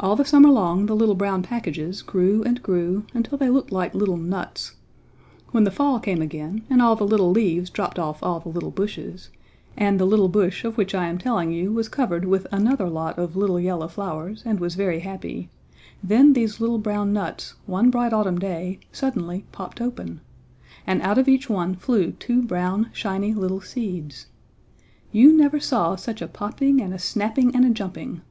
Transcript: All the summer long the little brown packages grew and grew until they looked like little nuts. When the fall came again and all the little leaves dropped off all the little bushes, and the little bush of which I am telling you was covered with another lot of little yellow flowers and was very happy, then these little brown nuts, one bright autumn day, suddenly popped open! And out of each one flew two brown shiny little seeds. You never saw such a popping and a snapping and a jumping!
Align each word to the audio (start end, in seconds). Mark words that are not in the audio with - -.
All 0.00 0.16
the 0.16 0.24
summer 0.24 0.48
long 0.50 0.86
the 0.86 0.96
little 0.96 1.14
brown 1.14 1.44
packages 1.44 2.02
grew 2.02 2.42
and 2.42 2.60
grew 2.60 3.04
until 3.14 3.38
they 3.38 3.48
looked 3.50 3.70
like 3.70 3.94
little 3.94 4.16
nuts. 4.16 4.74
When 5.52 5.62
the 5.62 5.70
fall 5.70 6.00
came 6.00 6.20
again 6.20 6.64
and 6.68 6.82
all 6.82 6.96
the 6.96 7.06
little 7.06 7.30
leaves 7.30 7.70
dropped 7.70 8.00
off 8.00 8.20
all 8.20 8.40
the 8.40 8.48
little 8.48 8.72
bushes, 8.72 9.30
and 9.76 10.00
the 10.00 10.04
little 10.06 10.26
bush 10.28 10.64
of 10.64 10.76
which 10.76 10.92
I 10.92 11.06
am 11.06 11.18
telling 11.18 11.52
you 11.52 11.70
was 11.72 11.88
covered 11.88 12.24
with 12.24 12.48
another 12.50 12.90
lot 12.90 13.16
of 13.16 13.36
little 13.36 13.60
yellow 13.60 13.86
flowers 13.86 14.42
and 14.44 14.58
was 14.58 14.74
very 14.74 14.98
happy, 14.98 15.50
then 16.02 16.32
these 16.32 16.58
little 16.60 16.78
brown 16.78 17.12
nuts, 17.12 17.54
one 17.64 17.90
bright 17.90 18.12
autumn 18.12 18.40
day, 18.40 18.80
suddenly 18.90 19.44
popped 19.52 19.80
open! 19.80 20.20
And 20.84 21.00
out 21.02 21.16
of 21.16 21.28
each 21.28 21.48
one 21.48 21.76
flew 21.76 22.10
two 22.10 22.42
brown 22.42 22.90
shiny 22.92 23.32
little 23.34 23.60
seeds. 23.60 24.26
You 25.12 25.32
never 25.32 25.60
saw 25.60 25.94
such 25.94 26.20
a 26.20 26.26
popping 26.26 26.80
and 26.82 26.92
a 26.92 26.98
snapping 26.98 27.54
and 27.54 27.64
a 27.64 27.70
jumping! 27.70 28.22